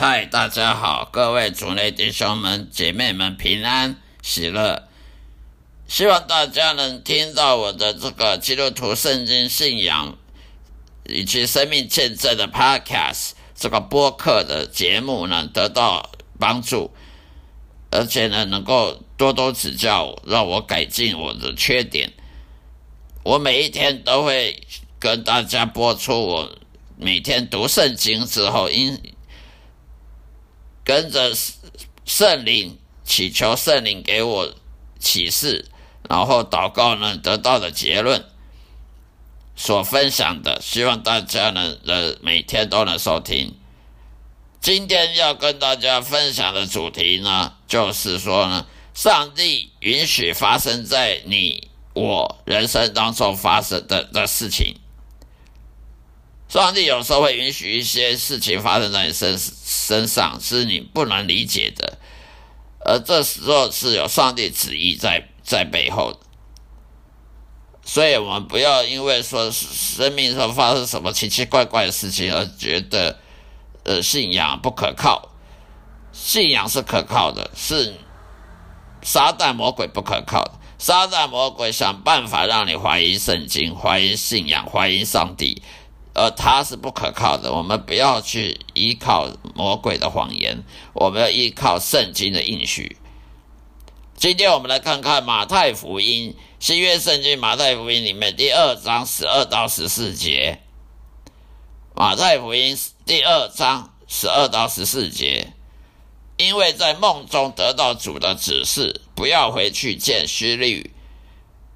[0.00, 4.86] 嗨，大家好，各位主内弟兄们、姐妹们平安喜乐。
[5.88, 10.16] 希望大家能听到我的这个基督徒圣经信仰
[11.04, 16.92] 以及生命见证的 Podcast 这个播客的节目呢，得到帮助，
[17.90, 22.12] 而且呢，能够多多指教，让我改进我的缺点。
[23.24, 24.62] 我每一天都会
[25.00, 26.56] 跟大家播出我
[26.96, 28.96] 每天读圣经之后，因
[30.88, 31.36] 跟着
[32.06, 34.54] 圣灵祈求圣灵给我
[34.98, 35.66] 启示，
[36.08, 38.24] 然后祷告呢得到的结论，
[39.54, 43.54] 所分享的，希望大家呢呃每天都能收听。
[44.62, 54.74] 今天要跟大家分享的主题呢，就是说呢，上帝允许发生在你我人生当中发生的的事情。
[56.48, 61.98] 上帝有时候会允许一些事情发生在你身身上，是你不能理解的，
[62.84, 66.18] 而这时候是有上帝旨意在在背后的。
[67.84, 73.18] 所以，我们不要因为说生命上发生什么奇奇怪怪的事情而觉得，
[73.84, 75.30] 呃，信仰不可靠。
[76.12, 77.94] 信仰是可靠的，是
[79.02, 80.58] 撒旦魔鬼不可靠。
[80.78, 85.62] 撒旦魔鬼想办法让你怀疑圣经、怀疑信仰、怀疑上帝。
[86.14, 92.96] 而他是不可靠的，我们不要去依靠魔鬼的谎言，我们要依靠圣经的应许。
[94.16, 100.58] 今天我们来看看马太福音新约圣经马太福音里面第二章十二到十四节。
[101.94, 105.52] 马太福音第二章十二到十四节，
[106.36, 110.92] 因为在梦中得到主的指示，不要回去见虚律，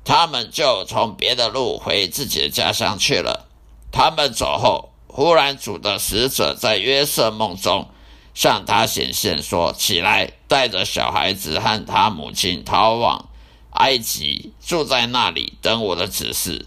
[0.04, 3.48] 他们就从别的路回自己的家乡去了。
[3.92, 7.90] 他们走后，忽然主的使者在约瑟梦中
[8.34, 13.28] 向他显现，说：“起来，带着小孩子和他母亲逃往
[13.72, 16.66] 埃及，住在那里，等我的指示。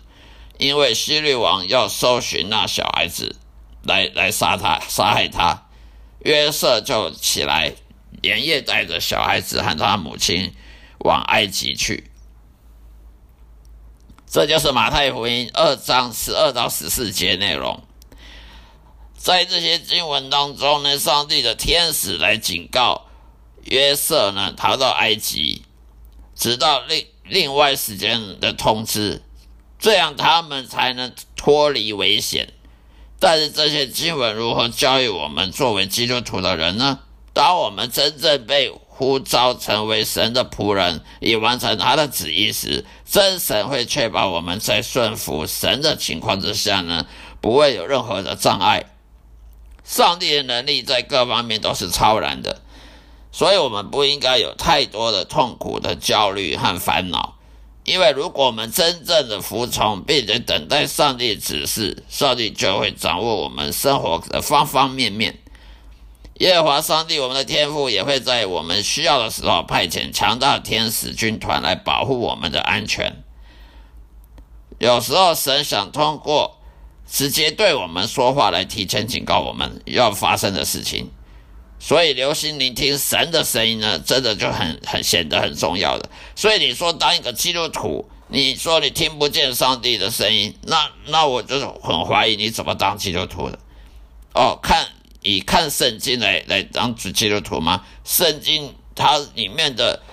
[0.59, 3.36] 因为希律王要搜寻那小孩子，
[3.81, 5.63] 来来杀他，杀害他。”
[6.24, 7.74] 约瑟就起来，
[8.22, 10.53] 连夜带着小孩子和他母亲
[11.00, 12.12] 往埃及去。
[14.35, 17.81] 这就是马太福音二章十二到十四节内容。
[19.16, 23.06] 在这些经文当中呢，上帝的天使来警告
[23.63, 25.62] 约瑟呢，逃到埃及，
[26.35, 29.24] 直到另另外时间的通知，
[29.79, 32.51] 这样他们才能脱离危险。
[33.18, 37.00] 但是这些经文如何教育我们作为基督徒的人呢？
[37.31, 47.06] 当我们真正被呼召成为神的仆人，以完成他的旨意时，真神会确保我们在顺服神的情况之下呢，
[47.41, 48.85] 不会有任何的障碍。
[49.83, 52.61] 上帝的能力在各方面都是超然的，
[53.33, 57.35] 所以我们不应该有太多的痛苦的焦虑和烦恼。
[57.83, 65.38] 因为如果我们真正的服从，并且等待上帝指示，上帝就会掌握我们生活的方方面面。
[66.40, 73.23] 耶和华上帝，我们的天父也会在我们需要的时候派遣强大天使军团来保护我们的安全。
[74.79, 76.57] 有时候，神想通过
[77.09, 81.09] 直接对我们说话来提前警告我们要发生的事情，
[81.79, 86.09] 所以留心聆听神的声音呢，真的就很很显得很重要的。
[86.35, 93.57] 所以你说当一个基督徒，你说你听不见上帝的声音，那那我就很怀疑你怎么当基督徒的。
[94.34, 94.85] 哦，看。
[95.25, 97.84] 以看圣经来来当主基督徒吗？
[98.03, 100.03] 圣经它里面的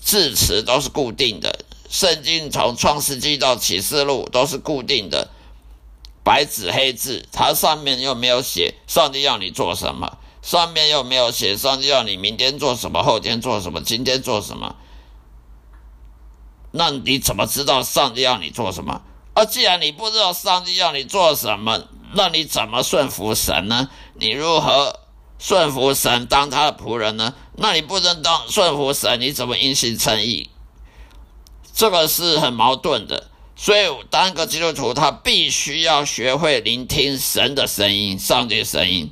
[0.00, 5.30] 字词都是固定的，圣经从创世纪到启示录都是固定的，
[6.22, 14.76] 白纸黑字，它上面又没有写上帝要你做什么，上面又没有写上帝要你明天做什么，后天做什么，今天做什么，
[16.70, 19.02] 那你怎么知道上帝要你做什么？
[19.34, 23.88] 而既然你不知道上帝要你做什么，那你怎么顺服神呢？
[24.14, 25.00] 你如何
[25.38, 27.34] 顺服神当他的仆人呢？
[27.56, 30.50] 那你不能当顺服神，你怎么因信称义？
[31.74, 33.28] 这个是很矛盾的。
[33.56, 39.10] 所以，当个基督徒，他必须要学会聆听神的声音、上帝声音，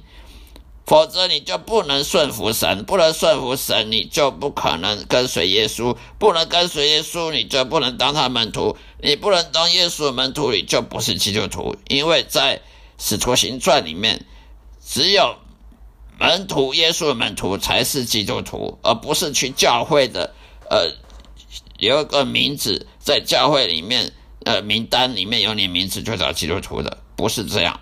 [0.87, 2.83] 否则你就不能顺服神。
[2.85, 11.77] 不能顺服神，你就不可能跟随耶稣；不能跟随耶稣，你就不能当他门徒；你不能当耶稣的门徒，你就不是基督徒。
[11.89, 12.63] 因为在
[12.99, 14.27] 使徒行传里面，
[14.85, 15.37] 只有
[16.19, 20.35] 门徒耶稣的门徒才是基督徒，而不是去教会的。
[20.69, 20.93] 呃，
[21.79, 24.13] 有一个名字在教会里面，
[24.45, 27.81] 呃，名单里面有你名字就叫基督徒的，不是这样。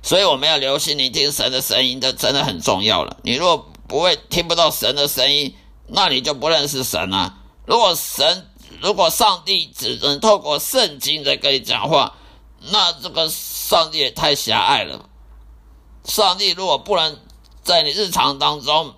[0.00, 3.18] 所以我们要留心聆听神的声音，这真的很重要了。
[3.22, 5.54] 你如果不会听不到神的声音，
[5.88, 7.40] 那你就不认识神啊。
[7.66, 8.46] 如果神，
[8.80, 12.16] 如果上帝只能透过圣经在跟你讲话，
[12.70, 13.28] 那这个
[13.68, 15.10] 上帝也太狭隘了。
[16.02, 17.18] 上帝如果不能
[17.62, 18.94] 在你日常当中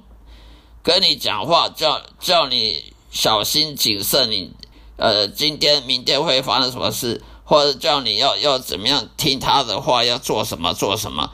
[0.84, 4.52] 跟你讲话，叫叫你小心谨慎，你
[4.96, 7.20] 呃，今天明天会发生什么事？
[7.42, 11.32] 或者叫你要要怎么样听他的话，要做什么做什么，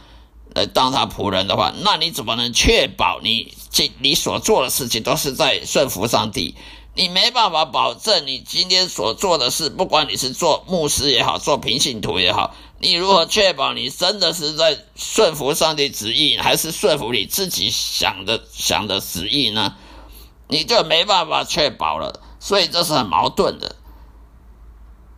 [0.55, 6.57] 来，当他仆人的话，那你怎么能确保你这你所做的事情都是在顺服上帝？
[6.97, 19.77] 你没办法保证你今天所做的事，不管你是做牧师也好，做平信徒也好，你如何确保你真的是在顺服上帝旨意，还是顺服你自己想的想的旨意呢？
[20.49, 23.77] 你就没办法确保了，所以这是很矛盾的。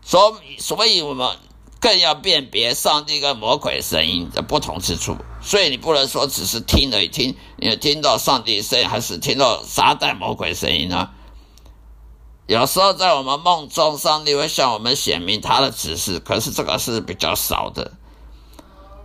[0.02, 1.36] 所所以，我们
[1.78, 5.16] 更要辨别上帝跟魔鬼声音的不同之处。
[5.40, 11.10] 所以，你不能说只是听了一听，你听到上帝声音，还是听到撒旦魔鬼声音呢？
[12.48, 17.92] 有时候在我们梦中，上帝会向我们显明他的指示，可是这个是比较少的。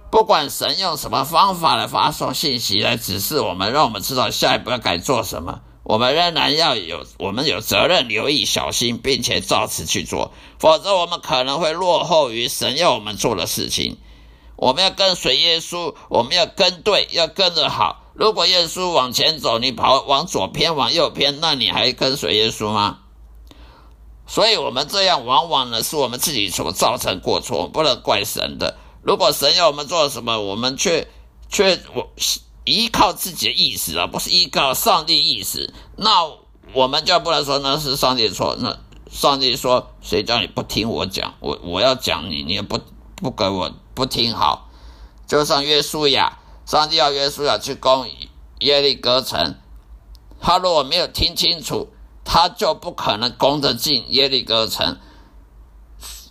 [0.09, 5.59] 不管神用什么方法来发送信息来指示我们，让我们知道下一步要该做什么。
[5.83, 13.97] 我们仍然要有，我们有责任留意、小心，并且照此去做，否则我们可能会落后于神要我们做的事情。
[14.55, 18.03] 我们要跟随耶稣，我们要跟对，要跟着好。
[18.13, 22.99] 如果耶稣往前走，你跑往左偏、往右偏，那你还跟随耶稣吗？
[24.27, 28.77] 所以，我们这样往往呢，是我们自己所造成过错，不能怪神的。
[29.01, 31.07] 如果神要我们做什么，我们却
[31.49, 32.09] 却我。
[32.65, 36.25] 依靠自己的意识而不是依靠上帝意识，那
[36.71, 38.55] 我们就不能说那是上帝错。
[38.57, 38.77] 那
[39.11, 41.33] 上帝说：“谁叫你不听我讲？
[41.41, 42.79] 我我要讲你，你也不
[43.17, 44.69] 不给我不听好。”
[45.27, 48.07] 就像约书亚，上帝要约书亚去攻
[48.59, 49.55] 耶利哥城，
[50.39, 51.89] 他如果没有听清楚，
[52.25, 54.97] 他就不可能攻得进耶利哥城。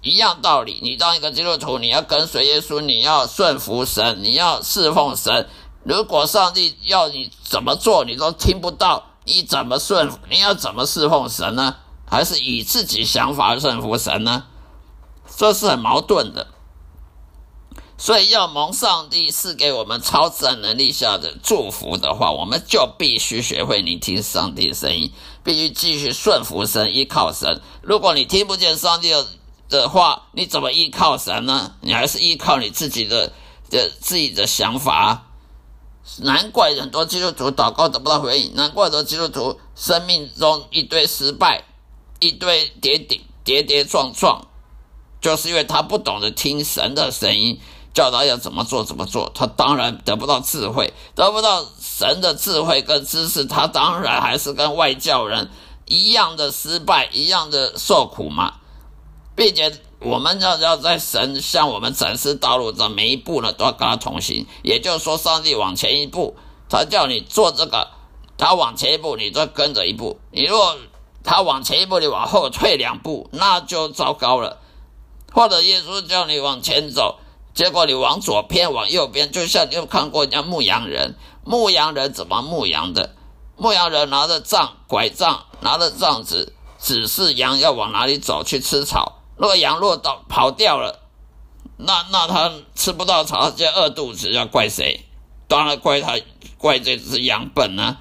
[0.03, 5.49] 一样道理，你当一个基督徒，你要跟随耶稣，你要顺服神，你要侍奉神。
[5.85, 10.19] 如果上帝要你怎么做，你都听不到，你怎么顺服？
[10.29, 11.77] 你要怎么侍奉神呢？
[12.05, 14.45] 还是以自己想法顺服神呢？
[15.37, 16.49] 这是很矛盾的。
[18.03, 25.13] 所以，要蒙上帝赐给我们超自然能力下的祝福的话，我们就必须学会聆听上帝的声音，
[25.45, 27.61] 必须继续顺服神，依靠神。
[27.81, 29.15] 如果你听不见上帝
[29.69, 31.77] 的话，你怎么依靠神呢？
[31.81, 33.33] 你还是依靠你自己的
[33.71, 35.29] 的自己的想法。
[36.23, 41.63] 难怪很多基督徒祷告得不到回应，难怪很多基督徒生命中一堆失败，
[42.19, 44.49] 一堆跌跌跌跌撞撞，
[45.21, 47.61] 就是因为他不懂得听神的声音，
[47.95, 55.51] 教导要怎么做怎么做，他当然得不到智慧，得不到神的智慧跟知识，他当然还是跟外教人
[55.87, 58.55] 一样的失败，一样的受苦嘛，
[59.35, 59.73] 并且。
[60.05, 64.45] 我们要要在神向我们展示道路的每一步呢，都要跟他同行。
[64.65, 66.35] 也就是说，上帝往前一步，
[66.69, 67.87] 他叫你做这个；
[68.37, 70.19] 他往前一步，你就跟着一步。
[70.33, 70.77] 你若
[71.23, 74.59] 他往前一步，你往后退两步，那就糟糕了。
[75.33, 77.21] 或者耶稣叫你往前走，
[77.55, 83.15] 结果你往左偏，往右边，就像你有看过人家牧羊人，牧羊人怎么牧羊的？
[83.59, 89.21] 牧羊人拿着杖、拐杖，拿着杖子，指示羊要往哪里走去吃草。
[89.37, 91.01] 若羊落到跑掉了，
[91.77, 95.05] 那那他吃不到草，就饿肚子，要怪谁？
[95.47, 96.19] 当然怪他，
[96.57, 97.99] 怪这只羊笨呢。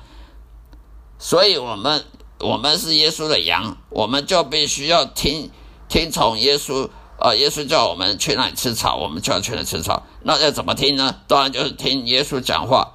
[1.20, 2.06] 所以，我们
[2.40, 5.52] 我们是耶稣的羊，我们就必须要听
[5.90, 6.90] 听从耶稣。
[7.22, 10.04] 啊，耶稣叫我们去那里吃草，我们就要去那里吃草。
[10.24, 11.16] 那要怎么听呢？
[11.28, 12.94] 当然就是听耶稣讲话。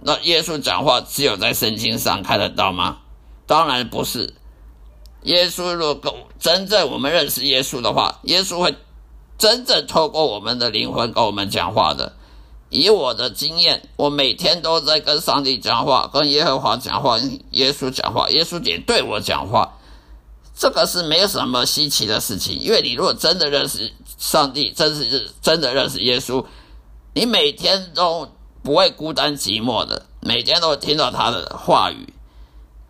[0.00, 2.98] 那耶稣讲话只有在圣经上看得到吗？
[3.46, 4.34] 当然不是。
[5.22, 8.76] 耶稣如果真正我们认识耶稣的话，耶稣会
[9.38, 12.14] 真正透过我们的灵魂跟我们讲话的。
[12.70, 17.18] 以我的经验，我每天都在跟上帝讲话，跟耶和华讲话，
[17.50, 19.72] 耶稣讲话，耶稣也对我讲话。
[20.56, 26.44] 这个是没有什么稀奇的事情，因为你如果真的认识上帝，真是真的认识耶稣，
[27.14, 28.28] 你每天都
[28.62, 32.12] 不会孤单寂寞的，每天都听到他的话语。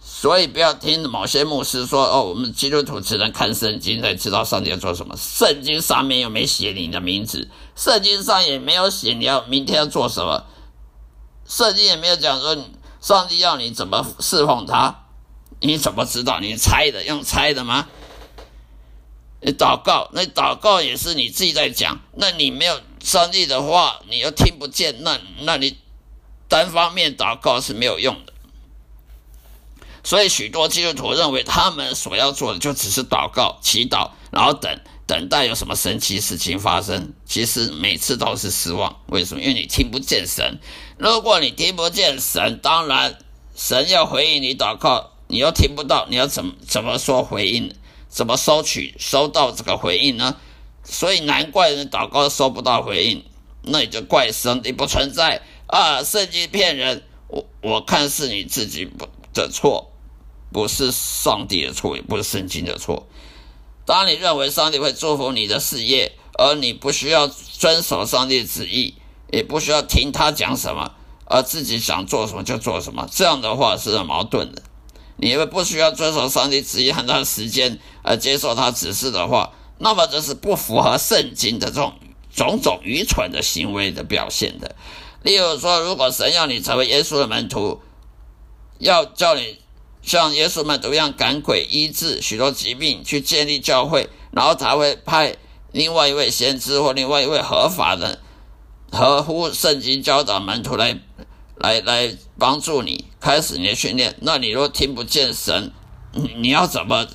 [0.06, 5.16] 所以不要听某些牧师说哦，我们基督徒只能看圣经才知道上帝要做什么。
[5.16, 10.44] 圣经上面又没写你的名字，圣经上也没有写你要明天要做什么，
[11.46, 12.54] 圣经也没有讲说
[13.00, 15.03] 上帝要你怎么侍奉他，
[15.64, 16.40] 你怎么知道？
[16.40, 17.88] 你猜的，用猜的吗？
[19.58, 25.76] 祷告，那祷告也是你自己在讲，那你没有上帝的话你又听不见，那那你
[26.48, 28.32] 单方面祷告是没有用的。
[30.02, 37.14] 所以许多基督徒认为他们所要做的就只是祷告、祈祷，然后等等待有什么神奇事情发生。
[37.26, 39.00] 其实每次都是失望。
[39.06, 39.40] 为什么？
[39.40, 40.58] 因为你听不见神。
[40.98, 43.18] 如果你听不见神，当然
[43.54, 47.74] 神要回应你祷告，你又听不到，你要怎么怎么说回应？
[48.08, 50.36] 怎么收取收到这个回应呢？
[50.84, 53.24] 所以难怪人祷告收不到回应，
[53.62, 56.02] 那你就怪上帝不存在啊！
[56.02, 59.90] 圣经骗人，我我看是你自己不的错。
[60.52, 63.08] 不是上帝的错，也不是圣经的错。
[63.84, 68.94] 当你认为上帝会祝福你的事业，而你不需要遵守上帝旨意，
[69.32, 70.92] 也不需要听他讲什么，
[71.26, 74.62] 而自己想做什么就做什么，这样的话是很矛盾的。
[75.24, 81.94] 你因为不需要遵守上帝旨意很长时间而接受他指示的话，那么这是不符合圣经的这种
[82.30, 84.76] 种种愚蠢的行为的表现的。
[85.22, 87.80] 例如说，如果神要你成为耶稣的门徒，
[88.78, 89.56] 要叫你。
[90.02, 95.34] 像耶稣们都一样赶鬼、医治许多疾病，去建立教会，然后才会派
[95.72, 98.20] 另外一位先知或另外一位合法的、
[98.92, 101.00] 合乎圣经教导门徒来
[101.56, 104.16] 来来帮助你开始你的训练。
[104.20, 105.72] 那你若听不见神，
[106.36, 107.06] 你要怎么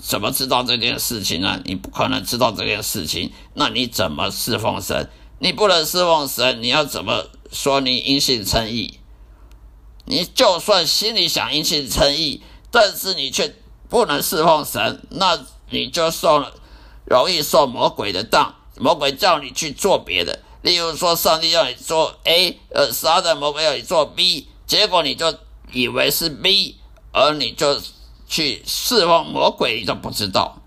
[0.00, 1.60] 怎么知道这件事情呢？
[1.64, 5.08] 你不可能知道这件事情，那你怎么侍奉神？
[5.40, 8.98] 你不能侍奉神，你要怎么说你因信称义？
[10.04, 13.54] 你就算心里想殷勤诚意，但是你却
[13.88, 15.38] 不能侍奉神，那
[15.70, 16.54] 你就受了
[17.04, 18.54] 容易受魔鬼的当。
[18.78, 25.34] 魔鬼叫你去做别的，例如说上帝要你做 A，呃，杀的魔鬼要你做 B，结果你就
[25.72, 26.76] 以为是 B，
[27.12, 27.80] 而你就
[28.26, 30.60] 去侍奉魔鬼，你都不知道。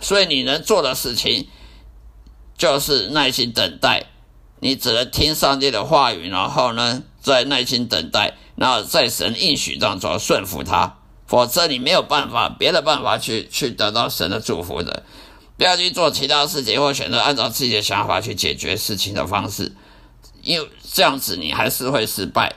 [0.00, 1.48] 所以你能做的事情
[2.56, 4.06] 就是耐心等待，
[4.60, 8.36] 你只能听上帝的话语，然后呢，再耐心等待。
[8.56, 15.04] 然后在神应许当中顺服他，否则你没有办法别的办法去去得到神的祝福的。
[15.58, 19.74] 不要去做其他事情，或选择按照自己的想法去解决事情的方式，
[20.40, 22.54] 因为这样子你还是会失败。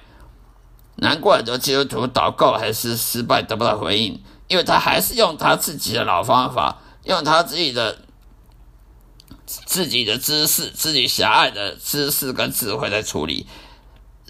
[0.98, 8.04] 难怪很多基督徒祷告还是失败，得不到回应，因为他还是用他自己的老方法，用他自己的
[9.48, 13.48] 自己的知识、自己狭隘的知识跟智慧在处理。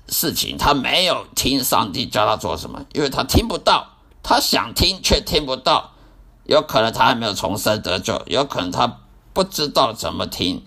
[0.08, 5.94] 事情他没有听上帝教他做什么，因为他听不到，他想听却听不到，
[6.44, 9.00] 有可能他还没有重生得救，有可能他
[9.34, 10.66] 不知道怎么听，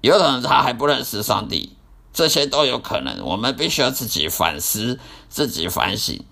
[0.00, 1.76] 有可能他还不认识上帝，
[2.12, 3.24] 这些都有可能。
[3.24, 6.24] 我们必须要自己反思，自己反省，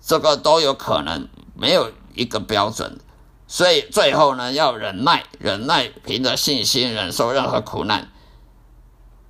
[0.00, 2.98] 这个都有可能，没有一个标准。
[3.46, 8.08] 所以最后呢，要忍耐，忍耐，凭着信心忍受任何苦难。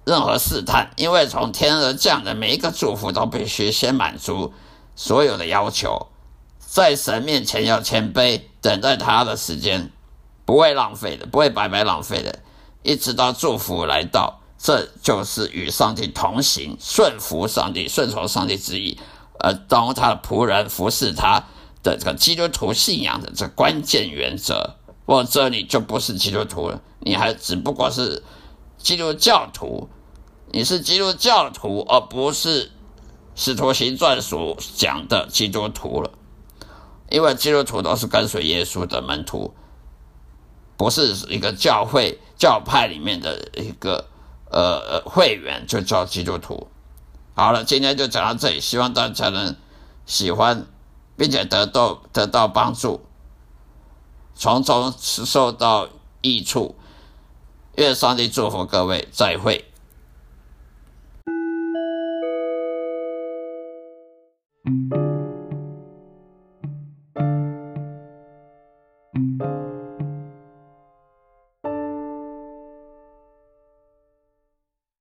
[0.05, 4.53] 任何试探，因为从天而降的每一个祝福都必须先满足
[4.97, 6.09] 所有的要求，
[6.73, 9.93] 在神面前要谦卑，等待他的时间
[10.47, 12.39] 不会浪费的，不会白白浪费的，
[12.83, 18.99] 一直到祝福来到，这就是与上帝同行，顺服上帝，顺从上帝旨意，
[19.39, 21.45] 而当他的仆人服侍他
[21.83, 28.23] 的这个基督徒信仰的这关键原则，否则你就不是基督徒了，你还只不过是。
[28.79, 29.91] 基督教徒，
[30.51, 32.65] 你是基督教徒，而不是
[33.37, 36.11] 《使徒行传》所讲的基督徒了。
[37.13, 39.55] 因为基督徒都是跟随耶稣的门徒，
[40.79, 44.07] 不是一个教会教派里面的一个
[44.51, 46.69] 呃会员就叫基督徒。
[47.35, 49.55] 好了，今天就讲到这里，希望大家能
[50.07, 50.67] 喜欢，
[51.15, 53.03] 并且得到得到帮助，
[54.35, 55.89] 从中受到
[56.23, 56.75] 益处。
[57.77, 59.71] 愿上帝祝福各位，再会。